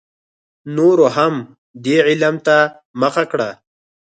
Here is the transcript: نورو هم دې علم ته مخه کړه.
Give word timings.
نورو 0.75 1.05
هم 1.15 1.33
دې 1.83 1.97
علم 2.07 2.35
ته 2.45 2.57
مخه 3.01 3.23
کړه. 3.31 3.49